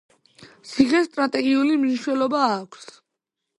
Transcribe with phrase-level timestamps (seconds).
[0.69, 2.91] ციხეს სტრატეგიული მნიშვნელობა აქვს.